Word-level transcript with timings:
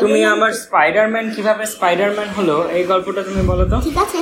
তুমি 0.00 0.20
আমার 0.34 0.52
স্পাইডারম্যান 0.64 1.26
কীভাবে 1.34 1.64
স্পাইডারম্যান 1.66 2.28
হলো? 2.28 2.56
এই 2.76 2.84
গল্পটা 2.84 3.22
তুমি 3.28 3.42
বলো 3.50 3.64
তো। 3.72 3.76
ঠিক 3.86 3.96
আছে 4.04 4.18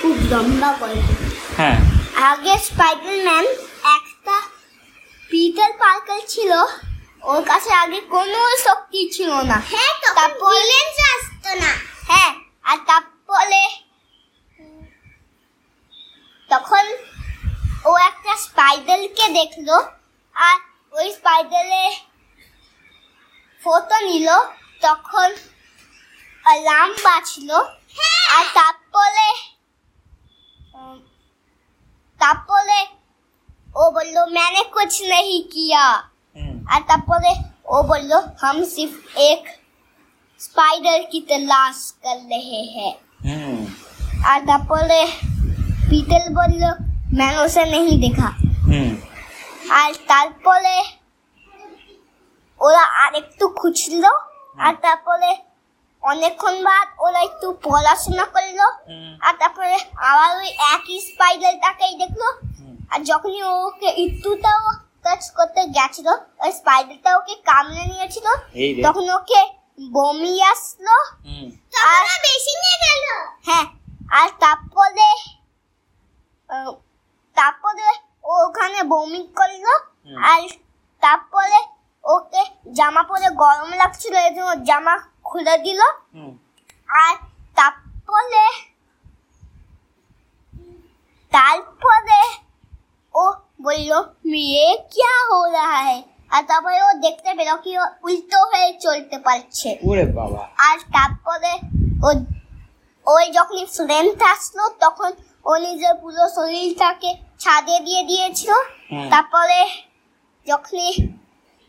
খুব 0.00 0.16
লম্বা 0.32 0.70
গল্প। 0.80 1.06
হ্যাঁ। 1.58 1.78
আগে 2.30 2.54
স্পাইডারম্যান 2.68 3.44
একটা 3.98 4.36
পিটার 5.30 5.70
পার্কার 5.82 6.20
ছিল। 6.28 6.52
ওর 7.22 7.42
কাছে 7.50 7.70
আগে 7.82 8.00
কোনো 8.14 8.40
শক্তি 8.66 9.00
ছিল 9.14 9.30
না। 9.50 9.58
হ্যাঁ 9.72 9.92
তারপরে 10.18 10.78
আসতো 11.14 11.50
না। 11.62 11.72
হ্যাঁ 12.10 12.32
আর 12.70 12.78
তারপরে 12.90 13.62
তখন 16.50 16.84
ও 17.84 17.92
একটা 18.08 18.32
স্পাইডারকে 18.36 19.26
দেখল। 19.38 19.68
আর 20.36 20.56
ওই 20.92 21.06
স্পাইডারে 21.18 21.84
ফটো 23.60 23.98
নিল। 24.08 24.28
তখন 24.81 25.29
অ্যালার্ম 26.45 26.91
বাজলো 27.05 27.59
আর 28.35 28.45
তারপরে 28.57 29.27
উম, 30.75 30.97
তারপরে 32.21 32.79
ও 33.75 33.83
বললো 33.97 34.21
मैंने 34.37 34.61
कुछ 34.75 34.91
नहीं 35.13 35.39
किया 35.53 35.83
হুম 36.35 36.55
और 36.71 36.81
তারপরে 36.89 37.31
ও 37.67 37.77
বললো 37.91 38.17
हम 38.43 38.57
सिर्फ 38.75 38.93
एक 39.23 39.43
स्पाइडर 40.41 40.99
की 41.11 41.19
तलाश 41.29 41.77
कर 42.03 42.17
रहे 42.31 42.61
हैं 42.75 42.93
হুম 43.25 43.57
और 44.29 44.39
তারপরে 44.49 44.99
पीटल 45.89 46.23
বললো 46.39 46.69
मैंने 47.17 47.37
उसे 47.45 47.63
नहीं 47.73 47.95
देखा 48.05 48.29
হুম 48.65 48.89
আর 49.79 49.89
তারপরে 50.11 50.75
ওরা 52.61 52.83
আরেকটু 53.03 53.45
খুঁজলো 53.59 54.11
আর 54.56 54.74
তারপরে 54.84 55.30
অনেকক্ষণ 56.02 56.54
বাদ 56.68 56.86
ওরা 57.04 57.20
একটু 57.28 57.46
পড়াশোনা 57.66 58.24
করল। 58.34 58.60
আর 59.26 59.34
তারপরে 59.40 59.74
আবার 60.10 60.30
ওই 60.40 60.50
একই 60.74 60.98
স্পাইডারটাকেই 61.08 61.94
দেখল। 62.02 62.22
আর 62.92 63.00
যখনই 63.10 63.42
ওকে 63.66 63.88
একটুটাও 64.04 64.64
টাচ 65.04 65.22
করতে 65.38 65.60
গেছিল 65.76 66.08
ওই 66.44 66.50
স্পাইডারটা 66.60 67.10
ওকে 67.18 67.34
কামড়ে 67.48 67.84
নিয়েছিল 67.92 68.26
তখন 68.84 69.04
ওকে 69.18 69.40
বমি 69.94 70.34
আসলো। 70.52 70.96
আর 71.92 72.04
বেশি 72.26 72.52
নিয়ে 72.62 72.78
গেল। 72.84 73.04
হ্যাঁ 73.48 73.66
আর 74.18 74.28
তারপরে 74.44 75.08
তারপরে 77.36 77.86
ও 78.30 78.32
ওখানে 78.46 78.80
বমি 78.92 79.22
করল। 79.38 79.66
আর 80.30 80.40
তারপরে 81.02 81.58
ওকে 82.04 82.42
জামা 82.78 83.02
পরে 83.10 83.28
গরম 83.42 83.70
লাগছিল 83.80 84.14
এই 84.26 84.32
জন্য 84.36 84.50
জামা 84.68 84.94
খুলে 85.28 85.54
দিল। 85.66 85.80
আর 87.04 87.14
তারপরে 87.56 88.44
তারপরে 91.32 92.20
ও 93.14 93.24
বলল 93.64 93.90
মেয়ে 94.32 94.66
কিয়া 94.92 95.14
হো 95.28 95.38
রাহা 95.56 95.80
হ্যায়? 95.86 96.00
আর 96.30 96.42
তারপরে 96.50 96.78
ও 96.88 96.90
দেখতে 97.06 97.30
পেল 97.38 97.50
কি 97.64 97.72
ও 97.82 97.84
উল্টো 98.06 98.38
হয়ে 98.50 98.68
চলতে 98.84 99.16
পারছে। 99.26 99.68
ওরে 99.88 100.04
বাবা। 100.18 100.42
আর 100.68 100.76
তারপরে 100.96 101.52
ও 102.06 102.08
ওই 103.06 103.24
যখন 103.36 103.58
ফ্রেন্ড 103.76 104.18
আসলো 104.34 104.64
তখন 104.84 105.10
ও 105.46 105.52
নিজের 105.66 105.94
পুরো 106.02 106.24
শরীরটাকে 106.36 107.10
ছাদে 107.42 107.76
দিয়ে 107.86 108.02
দিয়েছিল। 108.10 108.50
তারপরে 109.12 109.58
যখন 110.46 110.78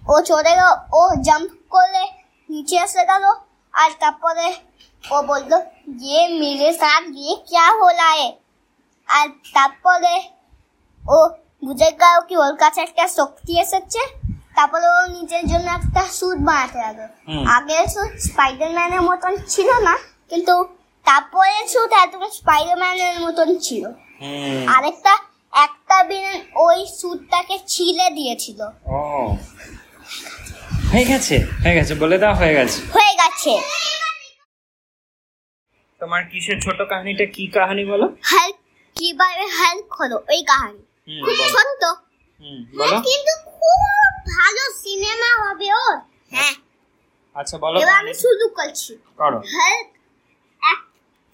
ও 0.03 0.15
চলে 0.27 0.51
গেল 0.51 0.71
ও 0.93 1.01
জাম্প 1.25 1.51
করে 1.73 2.03
নিচে 2.49 2.75
এসে 2.85 3.03
গেল 3.09 3.25
আর 3.73 3.89
তারপরে 4.01 4.45
ও 5.03 5.17
বলল 5.29 5.51
যে 6.01 6.17
মেরে 6.39 6.69
সাথ 6.81 7.03
গিয়ে 7.15 7.33
ক্যা 7.47 7.67
হলা 7.79 8.09
আর 9.09 9.27
তারপরে 9.55 10.13
ও 11.03 11.17
বুঝে 11.63 11.89
গেল 11.93 12.17
কি 12.27 12.35
ওর 12.37 12.55
কাছে 12.61 12.79
একটা 12.83 13.05
শক্তি 13.17 13.53
এসেছে 13.63 14.01
তারপরে 14.55 14.85
ও 14.91 14.99
নিজের 15.15 15.43
জন্য 15.51 15.67
একটা 15.79 16.01
স্যুট 16.17 16.39
বানাতে 16.47 16.77
লাগল 16.85 17.09
আগে 17.49 17.77
স্যুট 17.93 18.11
স্পাইডারম্যানের 18.27 19.03
মতন 19.09 19.33
ছিল 19.49 19.69
না 19.87 19.95
কিন্তু 20.31 20.55
তারপরে 21.05 21.53
স্যুট 21.71 21.91
এতটা 21.97 22.29
স্পাইডারম্যানের 22.39 23.17
মতন 23.25 23.47
ছিল 23.65 23.83
আরেকটা 24.73 25.13
একটা 25.53 25.97
বিন 26.03 26.25
ওই 26.63 26.79
স্যুটটাকে 26.97 27.55
ছিলে 27.67 28.05
দিয়েছিল 28.17 28.59
হয়ে 30.93 31.05
গেছে? 31.05 31.35
হয়ে 31.63 31.75
গেছে 31.75 31.93
বলে 31.95 32.17
দাও 32.17 32.33
হয়ে 32.33 32.53
গেছে। 32.53 32.79
হয়ে 32.95 33.13
গেছে। 33.21 33.53
তোমার 36.01 36.21
কিসের 36.31 36.57
ছোট 36.61 36.79
কাহিনীটা? 36.89 37.25
কি 37.25 37.43
কাহিনী 37.47 37.83
বলো? 37.85 38.05
হেল্প 38.31 38.57
কীভাবে 38.97 39.45
হেল্প 39.59 39.87
হলো 39.99 40.17
ওই 40.29 40.41
কাহিনী। 40.43 40.83
হুম 41.07 41.21
খুব 41.25 41.35
হুম 42.41 42.59
বলো। 42.79 42.95
কিন্তু 42.99 43.33
খুব 43.51 43.79
ভালো 44.35 44.63
সিনেমা 44.83 45.29
হবে 45.43 45.67
ওর। 45.73 45.95
হ্যাঁ। 46.31 46.55
আচ্ছা 47.35 47.55
বলো 47.57 47.75
এবার 47.79 47.95
আমি 47.99 48.13
শুরু 48.13 48.45
করছি। 48.49 48.91
করো। 49.17 49.39
হেল্প 49.55 49.89
এক 50.61 50.79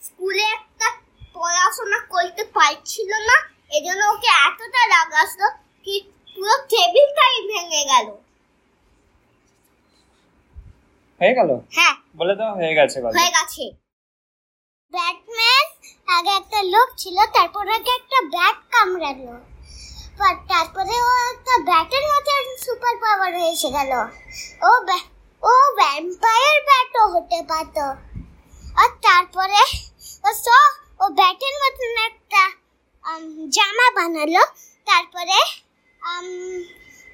স্কুলে 0.02 0.46
একটা 0.58 0.88
পড়াশোনা 1.36 2.00
করতে 2.09 2.44
পারছিল 2.58 3.12
না 3.30 3.38
এজন্য 3.72 4.02
ওকে 4.14 4.30
এতটা 4.47 4.81
রাগ 4.88 5.09
আসলো 5.14 5.47
কি 5.88 5.96
পুরো 6.28 6.56
টেবিলটাই 6.70 7.36
ভেঙে 7.50 7.84
গেল। 7.86 8.08
হয়ে 11.19 11.34
গেল? 11.34 11.59
হ্যাঁ। 11.72 11.96
বলে 12.18 12.35
দাও 12.35 12.56
হয়ে 12.56 12.74
গেছে 12.74 13.02
গল্প। 13.02 13.16
হয়ে 13.16 13.31
গেছে। 13.31 13.72
ব্যাটম্যান 14.94 15.66
আগে 16.18 16.30
একটা 16.30 16.63
লোক 16.63 16.90
ছিল 16.97 17.16
তারপর 17.25 17.68
আগে 17.68 17.91
একটা 17.91 18.22
ব্যাট 18.22 18.56
কামড়ালো। 18.56 19.34
পর- 20.18 20.47
তারপরে 20.47 21.02
ও 21.02 21.12
একটা 21.31 21.63
ব্যাটের 21.63 22.03
মতো 22.03 22.31
সুপার 22.66 22.97
পাওয়ার 22.97 23.34
এসে 23.34 23.69
গেল। 23.69 23.91
ও 24.63 24.72
ও 25.44 25.53
ভ্যাম্পায়ার 25.75 26.58
ব্যাটও 26.63 27.08
হতে 27.08 27.44
পারত। 27.47 27.78
আর 28.75 28.90
তারপরে 29.02 29.59
ও 30.24 30.34
সব 30.34 30.69
ও 31.00 31.09
ব্যাটের 31.09 31.56
মতন 31.62 32.06
একটা 32.06 32.44
জামা 33.50 33.88
বানালো। 33.96 34.44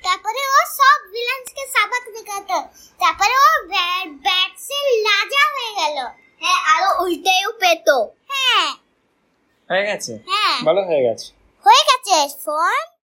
তারপরে 0.03 0.39
ও 0.39 0.59
সব 0.77 1.11
ভিলেন্সকে 1.11 1.67
সাবাক 1.67 2.03
দেখাতো 2.13 2.57
তারপরে 2.99 3.33
ও 3.37 3.67
ব্যাট 3.67 4.51
সে 4.59 5.01
লাজা 5.01 5.43
হয়ে 5.53 5.73
গেল 5.75 5.97
হ্যাঁ 7.05 7.11
উল্টেও 7.11 7.49
পেতো। 7.59 7.97
হ্যাঁ। 8.29 8.67
হয়ে 9.69 9.83
গেছে? 9.85 10.13
হ্যাঁ। 10.27 10.55
ভালো 10.65 10.81
হয়ে 10.81 11.01
গেছে। 11.03 11.27
হয়ে 11.65 11.83
গেছে 11.89 12.17
ফোন। 12.45 12.85